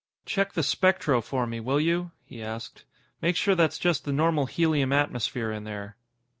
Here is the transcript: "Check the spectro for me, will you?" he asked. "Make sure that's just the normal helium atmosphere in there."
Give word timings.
"Check 0.25 0.53
the 0.53 0.63
spectro 0.63 1.21
for 1.21 1.45
me, 1.45 1.59
will 1.59 1.79
you?" 1.79 2.09
he 2.25 2.41
asked. 2.41 2.85
"Make 3.21 3.35
sure 3.35 3.53
that's 3.53 3.77
just 3.77 4.03
the 4.03 4.11
normal 4.11 4.47
helium 4.47 4.91
atmosphere 4.91 5.51
in 5.51 5.63
there." 5.63 5.95